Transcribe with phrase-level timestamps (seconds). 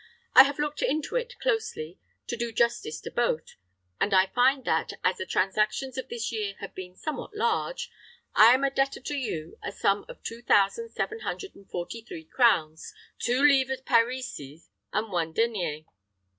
[0.33, 3.53] I have looked into it closely, to do justice to both,
[3.99, 7.91] and I find that, as the transactions of this year have been somewhat large,
[8.33, 12.01] I am a debtor to you a sum of two thousand seven hundred and forty
[12.01, 15.83] three crowns, two livres Parisis, and one denier.